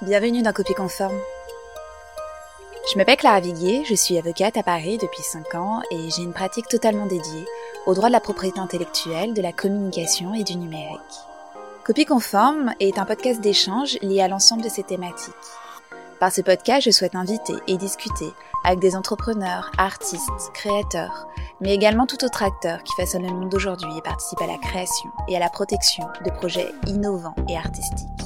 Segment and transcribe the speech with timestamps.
[0.00, 1.18] Bienvenue dans Copie Conforme.
[2.88, 6.32] Je m'appelle Clara Viguier, je suis avocate à Paris depuis 5 ans et j'ai une
[6.32, 7.44] pratique totalement dédiée
[7.84, 11.00] au droit de la propriété intellectuelle, de la communication et du numérique.
[11.84, 15.34] Copie Conforme est un podcast d'échange lié à l'ensemble de ces thématiques.
[16.20, 18.32] Par ce podcast, je souhaite inviter et discuter
[18.64, 21.26] avec des entrepreneurs, artistes, créateurs,
[21.60, 25.10] mais également tout autre acteur qui façonne le monde d'aujourd'hui et participe à la création
[25.26, 28.17] et à la protection de projets innovants et artistiques.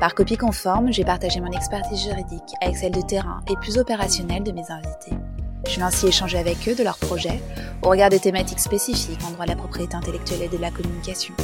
[0.00, 4.42] Par copie conforme, j'ai partagé mon expertise juridique avec celle de terrain et plus opérationnelle
[4.42, 5.12] de mes invités.
[5.68, 7.38] Je vais ainsi échanger avec eux de leurs projets
[7.82, 11.34] au regard des thématiques spécifiques en droit de la propriété intellectuelle et de la communication,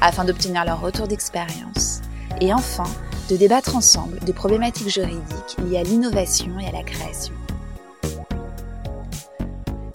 [0.00, 2.00] afin d'obtenir leur retour d'expérience.
[2.40, 2.88] Et enfin,
[3.28, 7.34] de débattre ensemble des problématiques juridiques liées à l'innovation et à la création.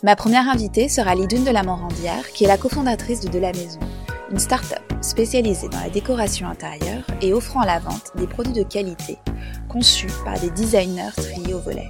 [0.03, 3.53] Ma première invitée sera Lidoune de la Morandière, qui est la cofondatrice de De la
[3.53, 3.79] Maison,
[4.31, 8.63] une start-up spécialisée dans la décoration intérieure et offrant à la vente des produits de
[8.63, 9.17] qualité
[9.69, 11.87] conçus par des designers triés au volet.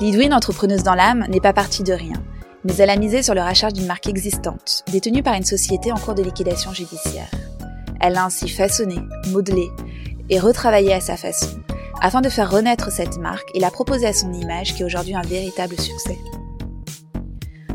[0.00, 2.22] Lidwin, entrepreneuse dans l'âme, n'est pas partie de rien,
[2.64, 5.96] mais elle a misé sur le rachat d'une marque existante, détenue par une société en
[5.96, 7.30] cours de liquidation judiciaire.
[8.00, 8.96] Elle l'a ainsi façonné,
[9.28, 9.68] modelé
[10.28, 11.60] et retravaillé à sa façon,
[12.00, 15.14] afin de faire renaître cette marque et la proposer à son image qui est aujourd'hui
[15.14, 16.18] un véritable succès.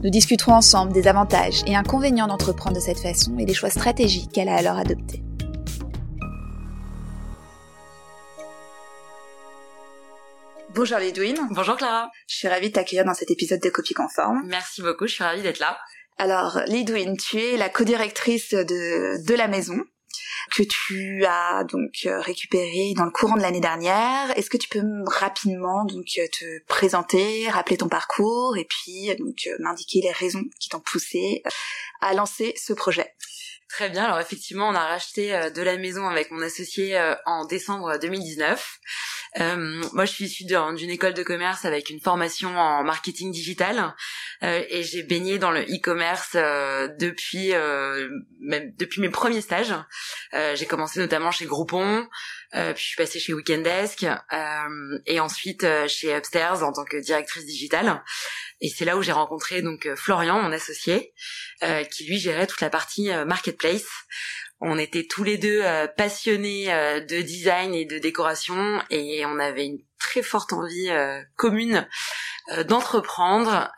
[0.08, 4.31] Nous discuterons ensemble des avantages et inconvénients d'entreprendre de cette façon et des choix stratégiques
[4.31, 5.22] qu'elle a alors adoptés.
[10.73, 11.36] Bonjour Lidwin.
[11.52, 12.09] Bonjour Clara.
[12.30, 14.44] Je suis ravie de t'accueillir dans cet épisode de Copie Conforme.
[14.45, 15.77] Merci beaucoup, je suis ravie d'être là.
[16.17, 19.83] Alors, Lidwin, tu es la co-directrice de, de la maison
[20.52, 24.36] que tu as donc euh, récupéré dans le courant de l'année dernière.
[24.38, 29.16] Est-ce que tu peux rapidement donc euh, te présenter, rappeler ton parcours et puis euh,
[29.16, 31.44] donc m'indiquer les raisons qui t'ont poussé
[32.02, 33.14] à lancer ce projet?
[33.69, 34.05] Très bien.
[34.05, 38.80] Alors effectivement, on a racheté de la maison avec mon associé en décembre 2019.
[39.39, 43.95] Euh, moi, je suis issue d'une école de commerce avec une formation en marketing digital
[44.43, 47.52] euh, et j'ai baigné dans le e-commerce euh, depuis
[48.39, 49.73] même depuis mes premiers stages.
[50.33, 52.08] j'ai commencé notamment chez Groupon,
[52.52, 54.05] puis je suis passée chez Weekendesk
[55.05, 58.04] et ensuite chez Upstairs en tant que directrice digitale.
[58.61, 61.14] Et c'est là où j'ai rencontré donc Florian, mon associé,
[61.92, 63.87] qui lui gérait toute la partie marketplace.
[64.59, 69.37] On était tous les deux euh, passionnés euh, de design et de décoration et on
[69.37, 71.87] avait une très forte envie euh, commune
[72.69, 73.73] d'entreprendre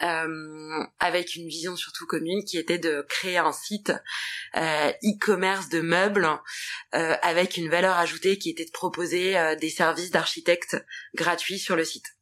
[1.00, 3.92] avec une vision surtout commune qui était de créer un site
[4.56, 6.30] e-commerce de meubles
[6.92, 10.78] avec une valeur ajoutée qui était de proposer des services d'architecte
[11.16, 12.14] gratuits sur le site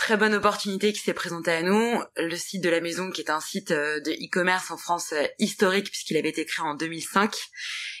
[0.00, 2.02] très bonne opportunité qui s'est présentée à nous.
[2.16, 5.26] Le site de la maison, qui est un site euh, de e-commerce en France euh,
[5.38, 7.36] historique puisqu'il avait été créé en 2005,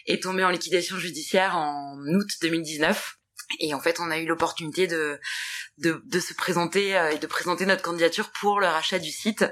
[0.06, 3.18] est tombé en liquidation judiciaire en août 2019.
[3.58, 5.20] Et en fait, on a eu l'opportunité de,
[5.76, 9.44] de, de, se présenter euh, et de présenter notre candidature pour le rachat du site.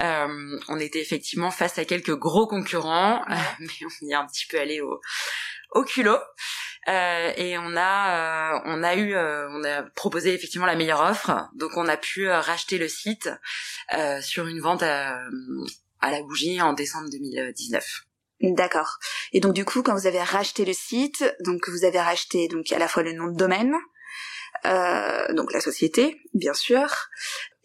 [0.00, 3.24] Euh, on était effectivement face à quelques gros concurrents,
[3.60, 5.00] mais on y est un petit peu allé au,
[5.70, 6.18] au culot.
[6.88, 11.00] Euh, et on a euh, on a eu euh, on a proposé effectivement la meilleure
[11.00, 13.28] offre donc on a pu racheter le site
[14.20, 15.18] sur une vente à,
[16.02, 18.02] la bougie en décembre 2019
[18.42, 18.98] D'accord.
[19.32, 22.70] Et donc du coup, quand vous avez racheté le site, donc vous avez racheté donc
[22.70, 23.74] à la fois le nom de domaine,
[24.64, 26.94] donc la société, bien sûr,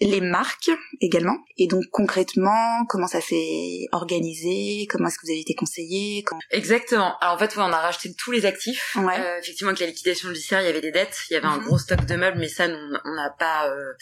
[0.06, 1.38] les marques également.
[1.58, 4.88] Et donc concrètement, comment ça s'est organisé?
[4.90, 6.26] Comment est-ce que vous avez été conseillé?
[6.50, 7.18] Exactement.
[7.20, 8.98] Alors en fait, on a racheté tous les actifs.
[8.98, 11.58] Euh, effectivement, avec la liquidation judiciaire, il y avait des dettes, il y avait un
[11.58, 11.66] mhm.
[11.66, 13.94] gros stock de meubles, mais ça, on n'a pas, euh,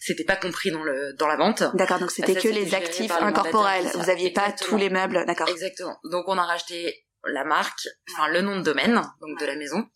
[0.00, 1.62] c'était pas compris dans le dans la vente.
[1.74, 1.98] D'accord.
[1.98, 3.86] Donc c'était que les actifs incorporels.
[3.94, 5.24] Vous aviez pas tous les meubles.
[5.26, 5.48] D'accord.
[5.48, 5.98] Exactement.
[6.10, 9.86] Donc on a racheté la marque, enfin le nom de domaine, donc de la maison,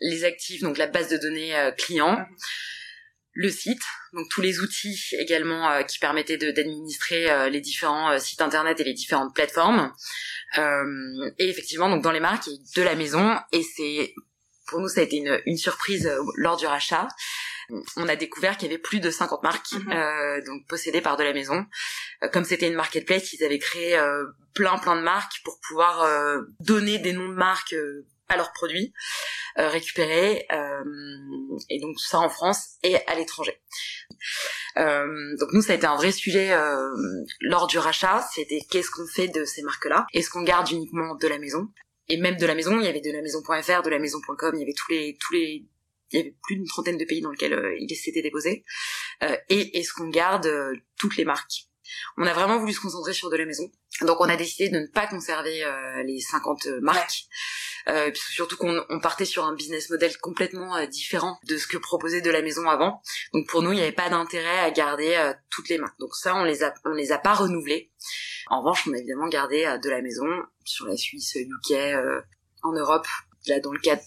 [0.00, 2.26] les actifs, donc la base de données euh, client, mhm.
[3.32, 3.82] Le site,
[4.12, 8.84] donc tous les outils également euh, qui permettaient d'administrer euh, les différents sites internet et
[8.84, 9.92] les différentes plateformes,
[10.56, 14.14] et effectivement donc dans les marques de la maison, et c'est
[14.66, 17.08] pour nous ça a été une, une surprise lors du rachat
[17.96, 19.92] on a découvert qu'il y avait plus de 50 marques mhm.
[19.92, 21.66] euh, donc possédées par de la maison.
[22.22, 26.06] Euh, comme c'était une marketplace, ils avaient créé euh, plein plein de marques pour pouvoir
[26.58, 27.76] donner des noms de marques
[28.30, 28.92] à leurs produits
[29.56, 30.46] récupérés
[31.68, 33.60] et donc tout ça en France et à l'étranger.
[34.76, 36.56] donc nous ça a été un vrai sujet
[37.40, 40.06] lors du rachat, c'était qu'est-ce qu'on fait de ces marques-là?
[40.14, 41.68] Est-ce qu'on garde uniquement de la maison?
[42.08, 44.60] Et même de la maison, il y avait de la maison.fr, de la maison.com, il
[44.60, 45.66] y avait tous les tous les
[46.12, 48.64] il y avait plus d'une trentaine de pays dans lesquels euh, il s'était déposé.
[49.22, 51.69] Euh, et est-ce qu'on garde euh, toutes les marques?
[52.16, 53.70] On a vraiment voulu se concentrer sur de la maison.
[54.02, 55.64] Donc on a décidé de ne pas conserver
[56.04, 57.26] les 50 marques.
[57.88, 61.78] Euh, surtout qu'on on partait sur un business model complètement euh, différent de ce que
[61.78, 63.02] proposait de la maison avant.
[63.32, 65.92] Donc pour nous, il n'y avait pas d'intérêt à garder euh, toutes les mains.
[65.98, 67.90] Donc ça, on les a, on les a pas renouvelés.
[68.48, 70.26] En revanche, on a évidemment gardé de la maison
[70.64, 71.76] sur la Suisse, UK,
[72.62, 73.06] en Europe,
[73.46, 74.02] là dans le cadre,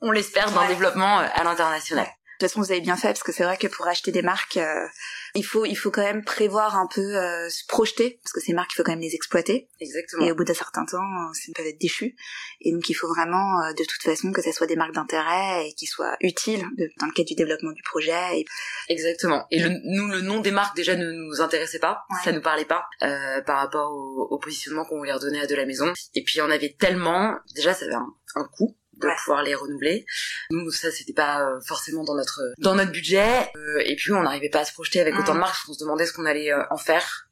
[0.00, 2.08] on l'espère, d'un développement à l'international.
[2.38, 4.22] De toute façon, vous avez bien fait parce que c'est vrai que pour acheter des
[4.22, 4.86] marques, euh,
[5.34, 8.52] il faut il faut quand même prévoir un peu euh, se projeter parce que ces
[8.52, 9.68] marques, il faut quand même les exploiter.
[9.80, 10.24] Exactement.
[10.24, 11.02] Et au bout d'un certain temps,
[11.48, 12.14] elles peuvent être déchues.
[12.60, 15.66] Et donc, il faut vraiment, euh, de toute façon, que ça soit des marques d'intérêt
[15.66, 16.62] et qui soient utiles
[17.00, 18.44] dans le cadre du développement du projet.
[18.88, 19.44] Exactement.
[19.50, 22.66] Et le, nous, le nom des marques déjà ne nous intéressait pas, ça nous parlait
[22.66, 25.92] pas par rapport au, au positionnement qu'on voulait redonner à de la maison.
[26.14, 28.06] Et puis, on avait tellement, déjà, ça avait un,
[28.36, 30.04] un coût de pouvoir les renouveler.
[30.50, 33.50] Nous, ça, c'était pas euh, forcément dans notre dans notre budget.
[33.56, 35.40] Euh, et puis, on n'arrivait pas à se projeter avec autant de mm.
[35.40, 35.68] marques.
[35.68, 37.28] On se demandait ce qu'on allait euh, en faire,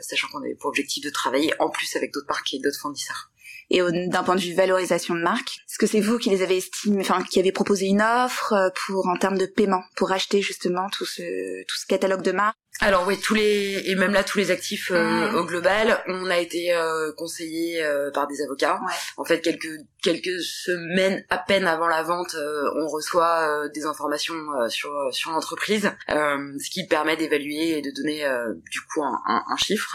[0.00, 3.30] sachant qu'on avait pour objectif de travailler en plus avec d'autres marques et d'autres fournisseurs.
[3.70, 6.56] Et d'un point de vue valorisation de marque, est-ce que c'est vous qui les avez
[6.56, 10.88] estimés, enfin qui avez proposé une offre pour en termes de paiement pour acheter justement
[10.90, 12.56] tout ce tout ce catalogue de marques?
[12.80, 15.34] Alors oui, tous les et même là tous les actifs euh, mmh.
[15.34, 18.80] au global, on a été euh, conseillé euh, par des avocats.
[19.16, 22.36] En fait, quelques quelques semaines à peine avant la vente,
[22.76, 24.36] on reçoit des informations
[24.68, 28.24] sur sur l'entreprise, ce qui permet d'évaluer et de donner
[28.70, 29.92] du coup un, un, un chiffre.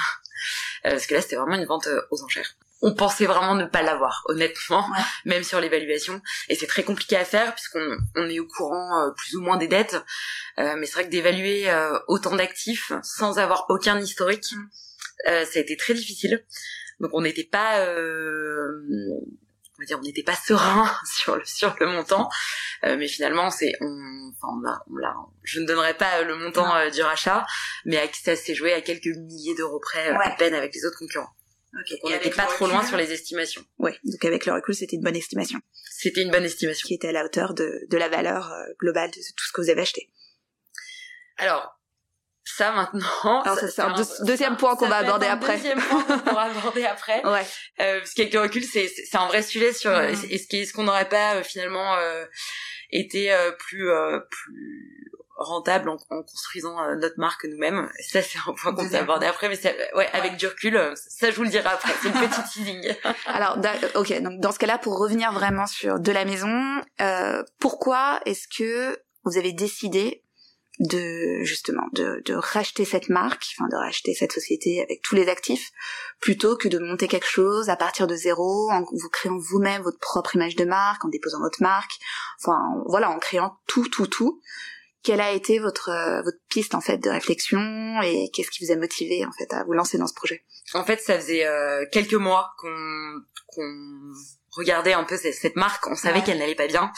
[0.83, 4.23] parce que là, c'était vraiment une vente aux enchères on pensait vraiment ne pas l'avoir,
[4.25, 4.85] honnêtement,
[5.25, 6.21] même sur l'évaluation.
[6.49, 9.57] Et c'est très compliqué à faire puisqu'on on est au courant euh, plus ou moins
[9.57, 9.95] des dettes.
[10.59, 15.45] Euh, mais c'est vrai que d'évaluer euh, autant d'actifs sans avoir aucun historique, mm.
[15.45, 16.45] ça a été très difficile.
[16.99, 21.87] Donc on n'était pas, on va dire, on n'était pas serein sur le sur le
[21.87, 22.29] montant.
[22.83, 26.89] mais finalement, c'est, on, enfin, on a, on l'a, je ne donnerai pas le montant
[26.89, 27.45] du rachat,
[27.85, 31.33] mais ça s'est joué à quelques milliers d'euros près à peine avec les autres concurrents.
[31.81, 31.99] Okay.
[32.03, 33.63] on n'était pas trop loin sur les estimations.
[33.79, 35.59] Ouais, donc avec le recul, c'était une bonne estimation.
[35.89, 36.87] C'était une bonne estimation.
[36.87, 39.61] Qui était à la hauteur de, de la valeur euh, globale de tout ce que
[39.61, 40.11] vous avez acheté.
[41.37, 41.79] Alors,
[42.45, 43.41] ça maintenant.
[43.41, 45.55] Alors ça, c'est un, deuxième point qu'on va aborder après.
[45.55, 47.25] Deuxième point qu'on pourra aborder après.
[47.25, 47.45] Ouais.
[47.79, 51.35] Euh, parce qu'avec le recul, c'est c'est un vrai sujet sur est-ce qu'on n'aurait pas
[51.35, 52.25] euh, finalement euh,
[52.91, 53.89] été euh, plus
[54.29, 55.11] plus
[55.43, 57.89] rentable en, construisant euh, notre marque nous-mêmes.
[57.99, 59.59] Ça, c'est un point qu'on peut aborder après, mais
[59.95, 61.93] ouais, avec du recul, euh, ça je vous le dirai après.
[62.01, 62.95] C'est une petite teasing.
[63.25, 63.57] Alors,
[63.95, 68.47] ok, donc dans ce cas-là, pour revenir vraiment sur de la maison, euh, pourquoi est-ce
[68.47, 70.23] que vous avez décidé
[70.79, 75.29] de justement de, de racheter cette marque, enfin de racheter cette société avec tous les
[75.29, 75.71] actifs,
[76.19, 79.99] plutôt que de monter quelque chose à partir de zéro, en vous créant vous-même votre
[79.99, 81.91] propre image de marque, en déposant votre marque,
[82.41, 84.41] enfin voilà, en créant tout, tout, tout
[85.03, 88.71] quelle a été votre euh, votre piste en fait de réflexion et qu'est-ce qui vous
[88.71, 90.43] a motivé en fait à vous lancer dans ce projet?
[90.73, 94.11] En fait, ça faisait euh, quelques mois qu'on qu'on
[94.51, 96.91] regardait un peu cette, marque, on savait qu'elle n'allait pas bien.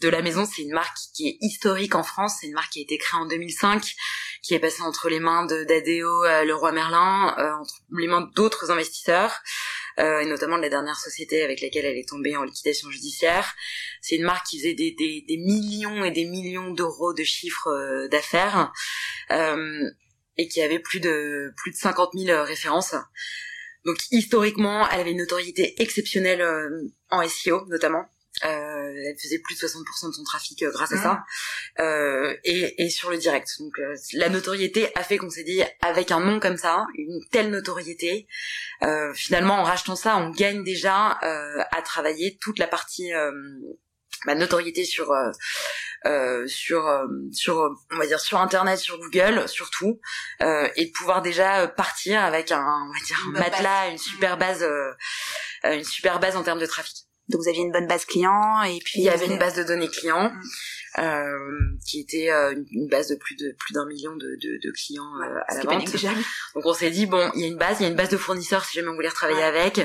[0.00, 2.78] De la maison, c'est une marque qui est historique en France, c'est une marque qui
[2.78, 3.94] a été créée en 2005,
[4.42, 8.28] qui est passée entre les mains de d'Adeo, euh, le roi Merlin, entre les mains
[8.34, 9.32] d'autres investisseurs.
[9.32, 13.54] euh, et notamment de la dernière société avec laquelle elle est tombée en liquidation judiciaire.
[14.00, 17.68] C'est une marque qui faisait des, des, des millions et des millions d'euros de chiffres
[17.68, 18.72] euh, d'affaires
[19.30, 19.90] euh,
[20.38, 22.94] et qui avait plus de plus de 50 000 références.
[23.84, 26.42] Donc historiquement, elle avait une notoriété exceptionnelle
[27.10, 28.06] en SEO notamment.
[28.44, 31.24] Euh, elle faisait plus de 60% de son trafic euh, grâce à ça.
[31.78, 33.48] Euh, et, et, sur le direct.
[33.60, 37.20] Donc euh, la notoriété a fait qu'on s'est dit avec un nom comme ça, une
[37.30, 38.26] telle notoriété,
[38.82, 43.10] euh, finalement en rachetant ça, on gagne déjà à travailler toute la partie
[44.26, 45.12] bah, notoriété sur
[46.46, 50.00] sur sur on va dire sur internet sur Google surtout
[50.40, 54.64] et de pouvoir déjà partir avec un on va dire un matelas une super base
[55.64, 58.78] une super base en termes de trafic donc vous aviez une bonne base client et
[58.84, 61.00] puis il y avait une base de données clients mm.
[61.00, 64.72] euh, qui était euh, une base de plus de plus d'un million de, de, de
[64.72, 65.92] clients euh, à la vente.
[66.54, 68.10] Donc on s'est dit bon, il y a une base, il y a une base
[68.10, 69.80] de fournisseurs si jamais on voulait retravailler avec,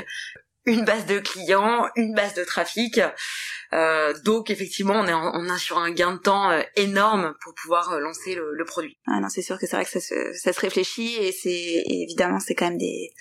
[0.66, 3.00] une base de clients, une base de trafic.
[3.74, 7.54] Euh, donc effectivement, on est on est sur un gain de temps euh, énorme pour
[7.54, 8.98] pouvoir lancer le, le produit.
[9.08, 11.84] Ah non, c'est sûr que c'est vrai que ça se, ça se réfléchit et c'est
[11.86, 13.12] évidemment c'est quand même des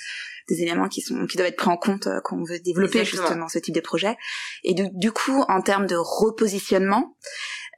[0.49, 3.05] des éléments qui sont qui doivent être pris en compte euh, quand on veut développer
[3.05, 4.17] justement ce type de projet.
[4.63, 7.17] Et du, du coup, en termes de repositionnement,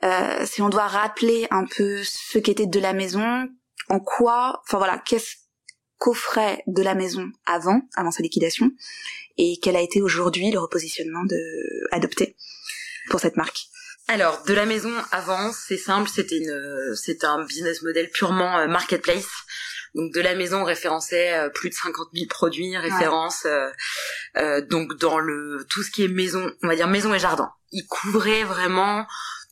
[0.04, 3.48] euh, si on doit rappeler un peu ce qu'était de la maison,
[3.88, 5.36] en quoi, enfin voilà, qu'est-ce
[5.96, 8.70] qu'offrait de la maison avant, avant sa liquidation,
[9.38, 11.38] et quel a été aujourd'hui le repositionnement de
[11.90, 12.36] adopté
[13.08, 13.68] pour cette marque.
[14.10, 18.66] Alors, de la maison avant, c'est simple, c'était une, c'était un business model purement euh,
[18.66, 19.28] marketplace.
[19.94, 23.46] Donc de la maison référençait euh, plus de 50 000 produits, références.
[23.46, 27.50] Euh, donc dans le tout ce qui est maison, on va dire maison et jardin.
[27.70, 29.06] Il couvrait vraiment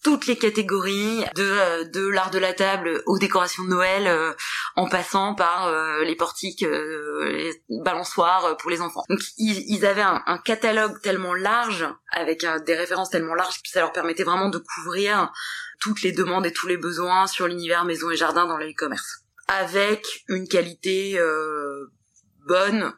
[0.07, 4.33] toutes les catégories de euh, de l'art de la table aux décorations de Noël euh,
[4.77, 9.03] en passant par euh, les portiques les balançoires pour les enfants.
[9.11, 13.69] Donc ils, ils avaient un, un, catalogue tellement large avec des références tellement larges que
[13.69, 15.33] ça leur permettait vraiment de couvrir
[15.81, 19.25] toutes les demandes et tous les besoins sur l'univers maison et jardin dans le e-commerce
[19.49, 21.19] avec une qualité
[22.47, 22.93] bonne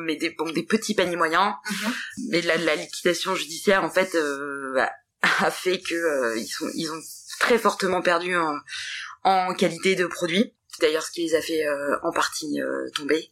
[0.00, 1.92] mais des bon, des petits paniers moyens mm-hmm.
[2.30, 4.16] mais la, la, liquidation judiciaire en fait
[4.74, 4.90] bah,
[5.22, 7.00] a fait que euh, ils sont ils ont
[7.38, 8.58] très fortement perdu en,
[9.24, 10.54] en qualité de produit.
[10.80, 13.30] D'ailleurs, ce qui les a fait euh, en partie euh, tomber.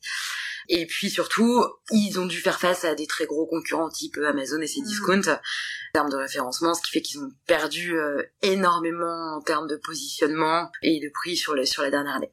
[0.68, 4.60] Et puis surtout, ils ont dû faire face à des très gros concurrents type Amazon
[4.60, 4.84] et ses mmh.
[4.84, 7.96] discounts en termes de référencement, ce qui fait qu'ils ont perdu
[8.42, 12.32] énormément en termes de positionnement et de prix sur, le, sur la dernière année.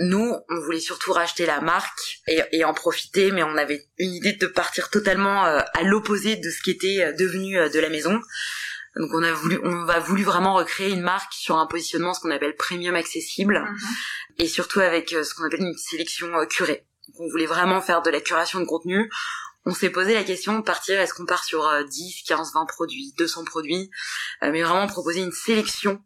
[0.00, 4.12] Nous, on voulait surtout racheter la marque et, et, en profiter, mais on avait une
[4.12, 8.20] idée de partir totalement à l'opposé de ce qui était devenu de la maison.
[8.96, 12.20] Donc on a voulu, on va voulu vraiment recréer une marque sur un positionnement ce
[12.20, 13.76] qu'on appelle premium accessible mhm.
[14.38, 16.86] et surtout avec euh, ce qu'on appelle une sélection euh, curée.
[17.08, 19.10] Donc on voulait vraiment faire de la curation de contenu.
[19.64, 23.14] On s'est posé la question de partir, est-ce qu'on part sur 10, 15, 20 produits,
[23.16, 23.90] 200 produits,
[24.42, 26.02] euh, mais vraiment proposer une sélection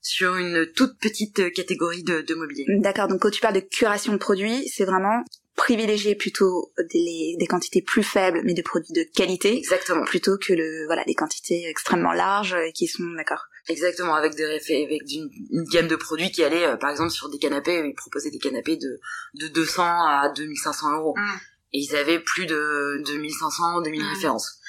[0.00, 2.64] sur une toute petite catégorie de, de mobilier.
[2.78, 5.24] D'accord, donc quand tu parles de curation de produits, c'est vraiment
[5.56, 10.52] privilégier plutôt des, des, quantités plus faibles mais de produits de qualité exactement plutôt que
[10.52, 15.64] le voilà des quantités extrêmement larges qui sont d'accord exactement avec des avec une, une,
[15.64, 18.76] gamme de produits qui allait euh, par exemple sur des canapés ils proposaient des canapés
[18.76, 19.00] de
[19.34, 21.36] de 200 à 2500 euros mmh.
[21.72, 24.08] et ils avaient plus de 2500 2000 mmh.
[24.14, 24.60] références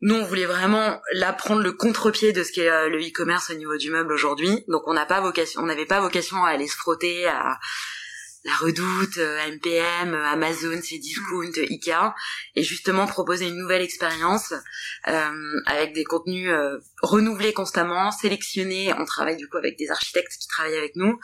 [0.00, 3.54] nous, on voulait vraiment là prendre le contre-pied de ce qu'est euh, le e-commerce au
[3.54, 4.62] niveau du meuble aujourd'hui.
[4.68, 7.58] Donc, on n'a pas vocation, on n'avait pas vocation à aller se frotter à,
[8.44, 12.14] la Redoute, MPM, euh, Amazon, Cdiscount, Ikea,
[12.54, 14.52] et justement proposer une nouvelle expérience
[15.08, 18.92] euh, avec des contenus euh, renouvelés constamment, sélectionnés.
[18.98, 21.18] On travaille du coup avec des architectes qui travaillent avec nous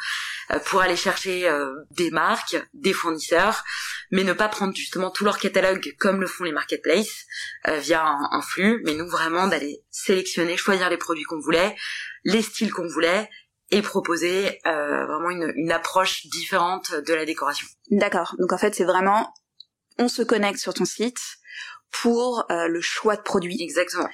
[0.67, 1.51] pour aller chercher
[1.91, 3.63] des marques, des fournisseurs,
[4.11, 7.27] mais ne pas prendre justement tout leur catalogue comme le font les marketplaces
[7.67, 11.77] via un, un flux, mais nous vraiment d'aller sélectionner, choisir les produits qu'on voulait,
[12.25, 13.29] les styles qu'on voulait
[13.71, 17.67] et proposer euh, vraiment une, une approche différente de la décoration.
[17.91, 18.35] D'accord.
[18.39, 19.33] Donc en fait, c'est vraiment
[19.99, 21.21] on se connecte sur ton site
[21.91, 23.63] pour euh, le choix de produits.
[23.63, 24.09] Exactement.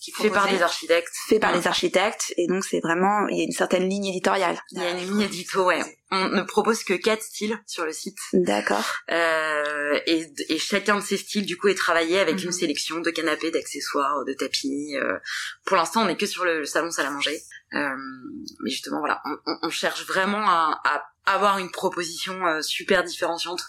[0.00, 1.12] Qui fait par des architectes.
[1.28, 2.32] Fait par les architectes.
[2.36, 4.60] Et donc c'est vraiment, il y a une certaine ligne éditoriale.
[4.70, 5.82] Il y a une ligne édito, ouais.
[6.10, 8.18] On ne propose que quatre styles sur le site.
[8.32, 8.84] D'accord.
[9.10, 12.52] Euh, et, et, chacun de ces styles, du coup, est travaillé avec une mhm.
[12.52, 14.96] sélection de canapés, d'accessoires, de tapis.
[14.96, 15.18] Euh,
[15.66, 17.38] pour l'instant, on n'est que sur le, salon salle à manger.
[17.74, 17.78] Euh,
[18.62, 23.62] mais justement, voilà, on, on cherche vraiment à, à, avoir une proposition euh, super différenciante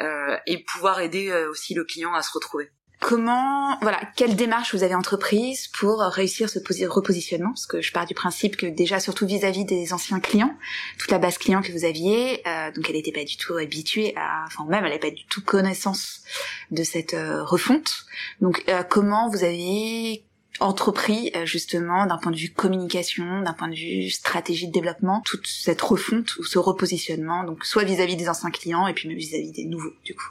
[0.00, 2.70] euh, et pouvoir aider euh, aussi le client à se retrouver.
[3.06, 7.50] Comment, voilà, quelle démarche vous avez entreprise pour réussir ce repositionnement?
[7.50, 10.56] Parce que je pars du principe que déjà, surtout vis-à-vis des anciens clients,
[10.98, 14.14] toute la base client que vous aviez, euh, donc elle n'était pas du tout habituée
[14.16, 16.22] à, enfin même elle n'avait pas du tout connaissance
[16.70, 18.06] de cette euh, refonte.
[18.40, 20.24] Donc euh, comment vous avez
[20.60, 25.46] entrepris justement d'un point de vue communication, d'un point de vue stratégie de développement, toute
[25.46, 29.52] cette refonte ou ce repositionnement, donc soit vis-à-vis des anciens clients et puis même vis-à-vis
[29.52, 30.30] des nouveaux du coup?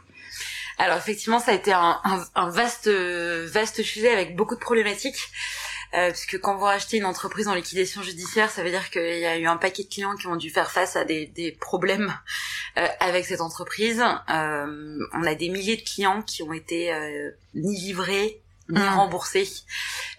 [0.78, 2.02] Alors effectivement, ça a été un,
[2.36, 5.30] un, vaste, vaste sujet avec beaucoup de problématiques.
[5.96, 9.26] Euh, puisque quand vous rachetez une entreprise en liquidation judiciaire, ça veut dire qu'il y
[9.28, 12.12] a eu un paquet de clients qui ont dû faire face à des, des problèmes
[12.78, 14.04] euh, avec cette entreprise.
[14.30, 18.96] Euh, on a des milliers de clients qui ont été euh, ni livrés ni mmh.
[18.96, 19.48] remboursés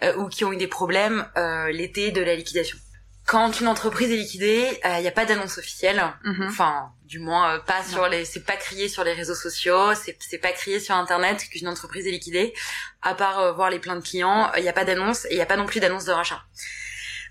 [0.02, 2.78] euh, ou qui ont eu des problèmes euh, l'été de la liquidation
[3.26, 6.02] quand une entreprise est liquidée, il n'y a pas d'annonce officielle.
[6.24, 6.46] Mhm.
[6.46, 10.16] Enfin, du moins euh, pas sur les, c'est pas crié sur les réseaux sociaux, c'est
[10.20, 12.54] c'est pas crié sur internet qu'une entreprise est liquidée.
[13.02, 15.36] À part euh, voir les pleins de clients, il n'y a pas d'annonce et il
[15.36, 16.42] n'y a pas non plus d'annonce de rachat.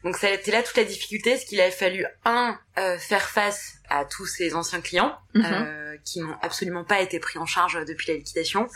[0.03, 2.59] Donc ça a été là toute la difficulté, ce qu'il a fallu un
[2.99, 5.97] faire face à tous ces anciens clients mhm.
[6.03, 8.67] qui n'ont absolument pas été pris en charge depuis la liquidation,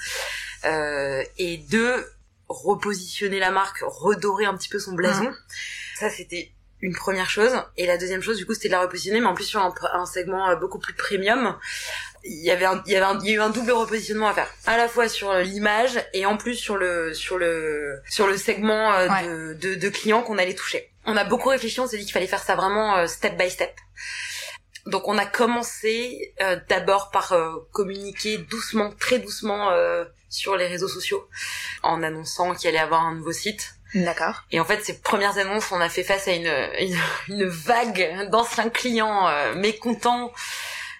[0.63, 2.09] et deux
[2.47, 5.25] repositionner la marque, redorer un petit peu son blason.
[5.25, 5.35] Mhm.
[5.95, 7.51] Ça c'était une première chose.
[7.77, 10.05] Et la deuxième chose du coup c'était de la repositionner mais en plus sur un,
[10.05, 11.57] segment euh, beaucoup plus premium.
[12.23, 14.27] Il y avait un, il y avait un, il y a eu un double repositionnement
[14.27, 14.49] à faire.
[14.65, 18.93] À la fois sur l'image et en plus sur le sur le sur le segment
[18.93, 20.91] euh, de, de, clients qu'on allait toucher.
[21.05, 23.49] On a beaucoup réfléchi on s'est dit qu'il fallait faire ça vraiment euh, step by
[23.49, 23.73] step.
[24.85, 26.33] Donc on a commencé
[26.69, 27.35] d'abord par
[27.73, 29.69] communiquer doucement très doucement
[30.29, 31.27] sur les réseaux sociaux
[31.83, 34.43] en annonçant qu'il allait avoir un nouveau site D'accord.
[34.51, 36.51] Et en fait, ces premières annonces, on a fait face à une,
[37.29, 40.31] une, vague d'anciens clients euh, mécontents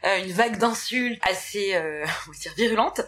[0.05, 3.01] euh, une vague d'insultes assez, euh, on va dire, virulente.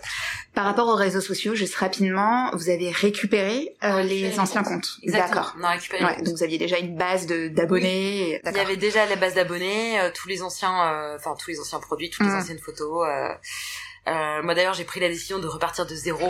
[0.53, 4.97] Par rapport aux réseaux sociaux, juste rapidement, vous avez récupéré euh, les anciens comptes.
[5.03, 5.55] D'accord.
[5.59, 6.03] On a récupéré.
[6.03, 8.41] Ouais, donc vous aviez déjà une base d'abonnés.
[8.43, 11.79] Il y avait déjà la base d'abonnés, euh, tous les anciens, enfin tous les anciens
[11.79, 12.37] produits, toutes les mmh.
[12.37, 13.07] anciennes photos.
[14.07, 16.27] moi d'ailleurs, j'ai pris la décision de repartir de zéro,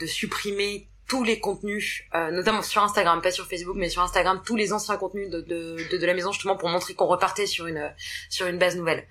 [0.00, 4.42] de supprimer tous les contenus, euh, notamment sur Instagram, pas sur Facebook, mais sur Instagram,
[4.44, 7.66] tous les anciens contenus de, de, de, la maison, justement pour montrer qu'on repartait sur
[7.66, 7.92] une
[8.28, 9.06] sur une base nouvelle.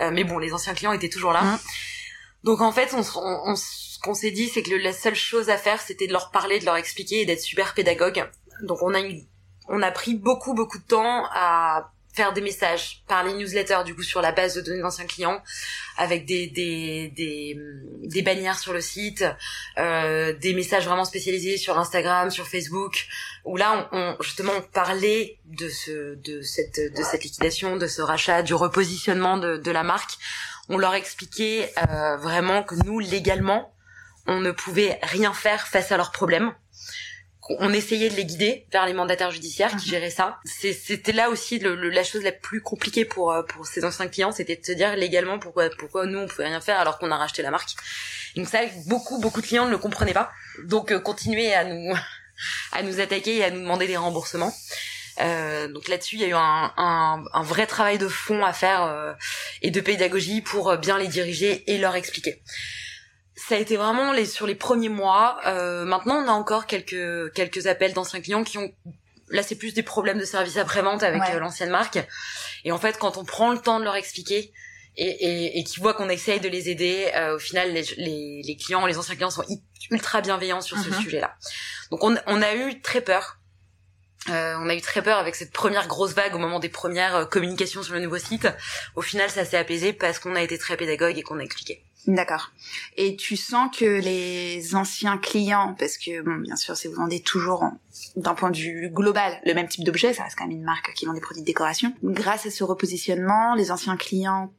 [0.00, 1.42] Euh, mais bon, les anciens clients étaient toujours là.
[1.42, 1.58] Mmh.
[2.44, 5.56] Donc en fait, on, on, ce qu'on s'est dit, c'est que la seule chose à
[5.56, 8.28] faire, c'était de leur parler, de leur expliquer et d'être super pédagogue.
[8.62, 9.22] Donc on a eu,
[9.68, 13.94] on a pris beaucoup beaucoup de temps à faire des messages par les newsletters du
[13.94, 15.42] coup sur la base de données d'anciens clients
[15.98, 17.56] avec des des des,
[18.02, 19.24] des bannières sur le site
[19.78, 23.06] euh, des messages vraiment spécialisés sur Instagram sur Facebook
[23.44, 27.86] où là on, on, justement on parlait de ce de cette de cette liquidation de
[27.86, 30.12] ce rachat du repositionnement de, de la marque.
[30.68, 33.72] On leur expliquait euh, vraiment que nous légalement
[34.26, 36.52] on ne pouvait rien faire face à leurs problèmes
[37.48, 39.90] on essayait de les guider vers les mandataires judiciaires qui mhm.
[39.90, 40.38] géraient ça.
[40.44, 44.32] C'était là aussi le, la chose la plus compliquée pour euh, pour ces anciens clients,
[44.32, 47.16] c'était de se dire légalement pourquoi pourquoi nous on pouvait rien faire alors qu'on a
[47.16, 47.70] racheté la marque.
[48.36, 50.30] donc ça, beaucoup beaucoup de clients ne le comprenaient pas.
[50.64, 51.94] Donc euh, continuer à nous
[52.72, 54.52] à nous attaquer et à nous demander des remboursements.
[55.20, 58.52] Euh, donc là-dessus, il y a eu un, un, un, vrai travail de fond à
[58.52, 59.14] faire euh,
[59.62, 62.42] et de pédagogie pour bien les diriger et leur expliquer
[63.36, 65.38] ça a été vraiment les sur les premiers mois.
[65.46, 68.72] Euh, maintenant, on a encore quelques quelques appels d'anciens clients qui ont
[69.28, 71.98] là c'est plus des problèmes de service après vente avec euh, l'ancienne marque.
[72.64, 74.52] Et en fait, quand on prend le temps de leur expliquer
[74.96, 78.42] et, et, et qu'ils voient qu'on essaye de les aider, euh, au final, les, les,
[78.42, 79.44] les, clients, les anciens clients sont
[79.90, 81.00] ultra bienveillants sur ce mhm.
[81.02, 81.36] sujet-là.
[81.90, 83.38] Donc on, on a eu très peur.
[84.30, 87.14] Euh, on a eu très peur avec cette première grosse vague au moment des premières
[87.14, 88.48] euh, communications sur le nouveau site.
[88.96, 91.84] Au final, ça s'est apaisé parce qu'on a été très pédagogue et qu'on a expliqué.
[92.06, 92.52] D'accord.
[92.96, 97.20] Et tu sens que les anciens clients, parce que bon, bien sûr, si vous vendez
[97.20, 97.64] toujours
[98.14, 100.92] d'un point de vue global le même type d'objet, ça reste quand même une marque
[100.94, 101.92] qui vend des produits de décoration.
[102.04, 104.52] Grâce à ce repositionnement, les anciens clients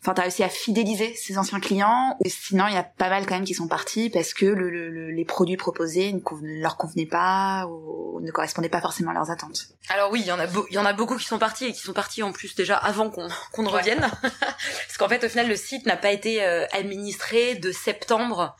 [0.00, 3.26] enfin t'as réussi à fidéliser ces anciens clients et sinon il y a pas mal
[3.26, 4.68] quand même qui sont partis parce que le,
[5.10, 6.20] les produits proposés ne
[6.60, 9.68] leur convenaient pas ou ne correspondaient pas forcément à leurs attentes.
[9.88, 11.72] Alors oui, il y en a il y en a beaucoup qui sont partis et
[11.72, 15.28] qui sont partis en plus déjà avant qu'on qu'on ne revienne parce qu'en fait au
[15.28, 18.56] final le site n'a pas été euh, administré de septembre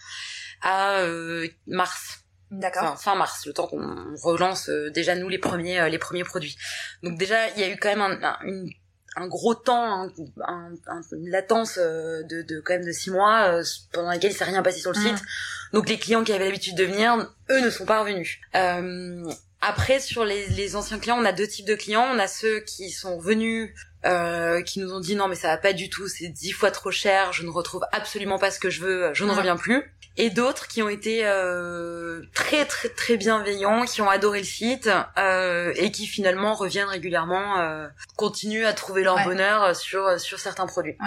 [0.60, 2.20] à euh, mars.
[2.50, 2.98] D'accord.
[2.98, 6.56] fin mars, le temps qu'on relance euh, déjà nous les premiers les premiers produits.
[7.02, 8.70] Donc déjà il y a eu quand même un, une
[9.16, 10.08] un gros temps,
[10.44, 10.72] un,
[11.12, 14.44] une latence euh, de, de quand même de six mois euh, pendant laquelle il s'est
[14.44, 15.16] rien passé sur le mmh.
[15.16, 15.24] site.
[15.72, 18.38] Donc les clients qui avaient l'habitude de venir, eux ne sont pas revenus.
[18.54, 22.06] Euh, après sur les, les, anciens clients, on a deux types de clients.
[22.12, 25.56] On a ceux qui sont venus, euh, qui nous ont dit non mais ça va
[25.56, 28.70] pas du tout, c'est dix fois trop cher, je ne retrouve absolument pas ce que
[28.70, 33.16] je veux, je ne reviens plus et d'autres qui ont été euh, très très très
[33.16, 38.72] bienveillants, qui ont adoré le site euh, et qui finalement reviennent régulièrement, euh, continuent à
[38.72, 40.96] trouver leur bonheur sur sur certains produits.
[41.00, 41.06] Ouais.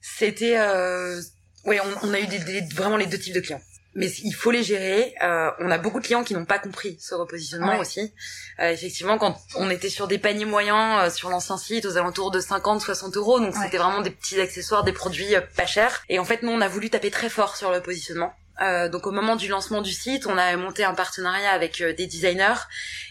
[0.00, 1.20] C'était, euh,
[1.64, 3.60] oui, on, on, a eu des, vraiment les deux types de clients
[3.94, 5.14] mais il faut les gérer.
[5.22, 8.14] Euh, on a beaucoup de clients qui n'ont pas compris ce repositionnement aussi.
[8.60, 12.30] Euh, effectivement, quand on était sur des paniers moyens euh, sur l'ancien site, aux alentours
[12.30, 16.02] de 50-60 euros, donc c'était vraiment des petits accessoires, des produits euh, pas chers.
[16.08, 18.32] Et en fait, nous, on a voulu taper très fort sur le positionnement.
[18.60, 22.06] Euh, donc au moment du lancement du site, on a monté un partenariat avec des
[22.06, 22.60] designers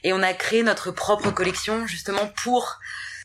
[0.04, 2.78] et on a créé notre propre collection justement pour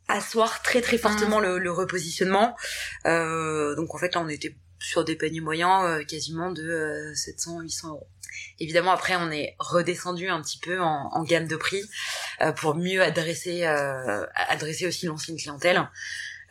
[0.09, 1.45] asseoir très très fortement mmh.
[1.45, 2.57] le, le, repositionnement.
[3.05, 7.63] donc en fait là, on était sur des paniers moyens euh, quasiment de 700 euh,
[7.63, 8.09] 800 euros.
[8.59, 11.83] Évidemment après on est redescendu un petit peu en, en gamme de prix
[12.43, 15.89] euh, pour mieux adresser adresser aussi l'ancienne clientèle.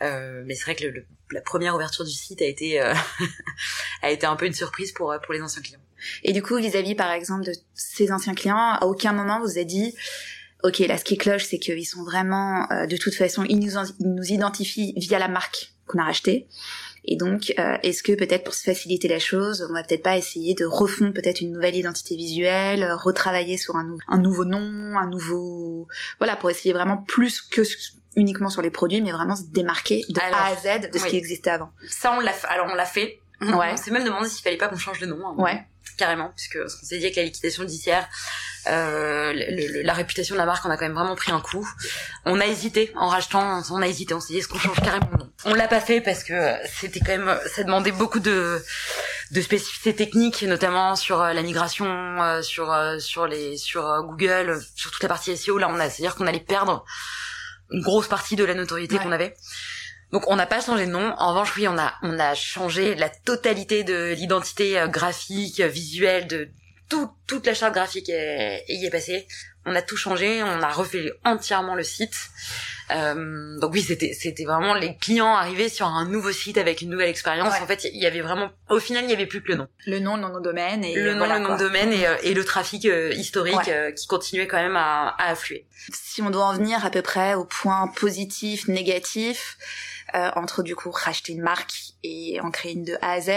[0.00, 2.80] Mais c'est vrai que le, la première ouverture du site a été
[4.02, 5.80] a été un peu une surprise pour pour les anciens clients.
[6.22, 9.64] Et du coup vis-à-vis par exemple de ces anciens clients à aucun moment vous avez
[9.64, 9.94] dit
[10.64, 14.14] ok là ce qui cloche c'est qu'ils sont vraiment de toute façon ils nous, ils
[14.14, 16.46] nous identifient via la marque qu'on a racheté
[17.06, 20.16] et donc, euh, est-ce que peut-être pour se faciliter la chose, on va peut-être pas
[20.16, 24.96] essayer de refondre peut-être une nouvelle identité visuelle, euh, retravailler sur un, un nouveau nom,
[24.98, 25.86] un nouveau,
[26.18, 27.62] voilà, pour essayer vraiment plus que
[28.16, 31.16] uniquement sur les produits, mais vraiment se démarquer de A à Z de ce qui
[31.16, 31.70] existait avant.
[31.88, 32.48] Ça, on l'a fait.
[32.48, 33.20] Alors, on l'a fait.
[33.42, 33.72] Ouais.
[33.72, 35.18] On s'est même demandé s'il fallait pas qu'on change de nom.
[35.26, 35.34] Hein.
[35.36, 35.66] Ouais.
[35.96, 38.06] Carrément, puisque on s'est dit avec la liquidation judiciaire,
[38.66, 39.32] euh,
[39.82, 41.66] la réputation de la marque, on a quand même vraiment pris un coup.
[42.24, 45.08] On a hésité en rachetant, on a hésité, on s'est dit est-ce qu'on change carrément
[45.44, 48.62] On l'a pas fait parce que c'était quand même, ça demandait beaucoup de
[49.32, 54.60] de spécificités techniques, notamment sur euh, la migration, euh, sur euh, sur les sur Google,
[54.74, 55.58] sur toute la partie SEO.
[55.58, 56.84] Là, on a, c'est-à-dire qu'on allait perdre
[57.70, 59.34] une grosse partie de la notoriété qu'on avait.
[60.12, 61.14] Donc on n'a pas changé de nom.
[61.18, 66.26] En revanche, oui, on a on a changé la totalité de l'identité euh, graphique, visuelle,
[66.26, 66.48] de
[66.88, 69.26] tout, toute la charte graphique est, y est passée.
[69.64, 72.14] On a tout changé, on a refait entièrement le site.
[72.92, 76.90] Euh, donc oui, c'était c'était vraiment les clients arrivaient sur un nouveau site avec une
[76.90, 77.52] nouvelle expérience.
[77.60, 79.66] En fait, il y avait vraiment, au final, il y avait plus que le nom.
[79.86, 82.14] Le nom, le nom de domaine et le nom, le nom de domaine et, euh,
[82.22, 85.66] et le trafic euh, historique euh, qui continuait quand même à, à affluer.
[85.92, 88.68] Si on doit en venir à peu près au point positif,
[90.16, 93.30] négatif entre du coup racheter une marque et en créer une de A à Z,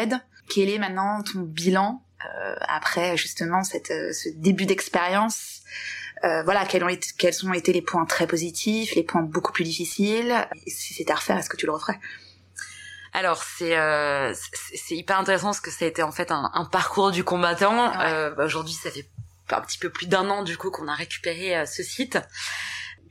[0.49, 2.03] quel est maintenant ton bilan
[2.61, 5.61] après justement cette ce début d'expérience?
[6.23, 9.53] Euh, voilà, quels ont, été, quels ont été les points très positifs, les points beaucoup
[9.53, 10.35] plus difficiles?
[10.67, 11.99] si c'était à refaire, est-ce que tu le referais?
[13.13, 14.33] Alors c'est euh,
[14.75, 17.99] c'est hyper intéressant parce que ça a été en fait un, un parcours du combattant.
[18.01, 19.07] Euh, bah, Aujourd'hui, ça fait
[19.51, 22.19] un petit peu plus d'un an du coup qu'on a récupéré euh, ce site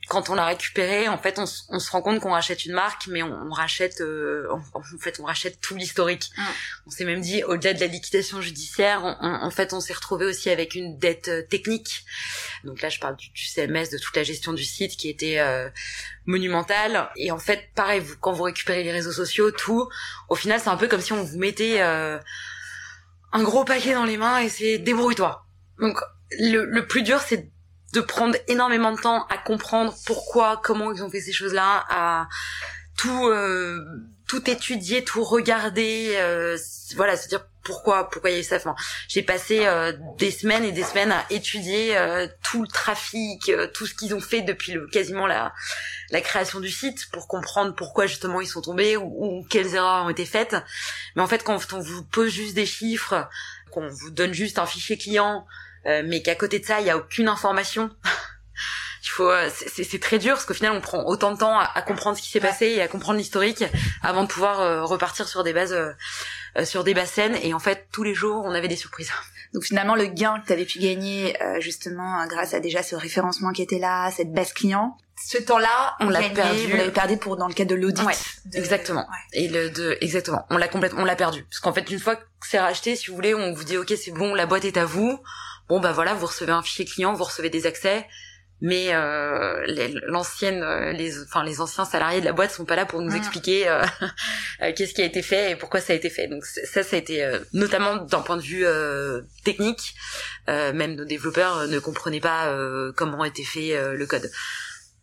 [0.09, 3.21] quand on l'a récupéré, en fait, on, se rend compte qu'on rachète une marque, mais
[3.21, 6.31] on, rachète, euh, en, fait, on rachète tout l'historique.
[6.35, 6.41] Mm.
[6.87, 10.49] On s'est même dit, au-delà de la liquidation judiciaire, en fait, on s'est retrouvé aussi
[10.49, 12.05] avec une dette euh, technique.
[12.63, 15.69] Donc là, je parle du, CMS, de toute la gestion du site qui était euh,
[16.25, 17.09] monumentale.
[17.15, 19.87] Et en fait, pareil, vous, quand vous récupérez les réseaux sociaux, tout,
[20.27, 24.17] au final, c'est un peu comme si on vous mettait un gros paquet dans les
[24.17, 25.45] mains et c'est débrouille-toi.
[25.79, 25.99] Donc
[26.39, 27.51] le, le plus dur, c'est
[27.93, 32.27] de prendre énormément de temps à comprendre pourquoi, comment ils ont fait ces choses-là, à
[32.97, 33.79] tout euh,
[34.27, 36.57] tout étudier, tout regarder, euh,
[36.95, 38.57] voilà, se dire pourquoi pourquoi il y a eu ça.
[39.07, 41.97] J'ai passé euh, des semaines et des semaines à étudier
[42.43, 45.53] tout le trafic, tout ce qu'ils ont fait depuis le, quasiment la
[46.11, 50.05] la création du site pour comprendre pourquoi justement ils sont tombés ou, ou quelles erreurs
[50.05, 50.55] ont été faites.
[51.15, 53.27] Mais en fait, quand on vous pose juste des chiffres,
[53.71, 56.89] qu'on vous donne juste un fichier client euh, mais qu'à côté de ça, il y
[56.89, 57.89] a aucune information.
[59.03, 61.81] il faut, euh, c'est très dur parce qu'au final, on prend autant de temps à,
[61.81, 63.63] comprendre ce qui s'est passé et à comprendre l'historique
[64.01, 65.75] avant de pouvoir euh, repartir sur des bases,
[66.63, 67.37] sur des bases saines.
[67.41, 69.11] Et en fait, tous les jours, on avait des surprises.
[69.53, 73.51] Donc finalement, le gain que tu avais pu gagner justement grâce à déjà ce référencement
[73.51, 76.67] qui était là, cette base client, ce temps-là, on l'a perdu.
[76.67, 78.05] Vous l'avez perdu pour dans le cadre de l'audit.
[78.53, 79.07] Exactement.
[79.33, 81.43] Et le de exactement, on l'a complètement, on l'a perdu.
[81.43, 83.93] Parce qu'en fait, une fois que c'est racheté, si vous voulez, on vous dit ok,
[84.01, 85.19] c'est bon, la boîte est à vous
[85.69, 88.05] bon bah voilà, vous recevez un fichier client, vous recevez des accès,
[88.61, 89.63] mais euh,
[90.07, 93.11] l'ancienne, euh, les, enfin les anciens salariés de la boîte sont pas là pour nous
[93.11, 93.15] mm.
[93.15, 93.85] expliquer euh,
[94.75, 96.27] qu'est-ce qui a été fait et pourquoi ça a été fait.
[96.27, 98.65] Donc ça, ça a été notamment d'un point de vue
[99.43, 99.95] technique,
[100.47, 102.53] même nos développeurs ne comprenaient pas
[102.95, 104.29] comment était fait le code